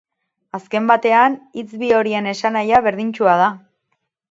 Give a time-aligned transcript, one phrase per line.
[0.57, 3.53] Azken batean, hitz bi horien esanahia berdintsua da.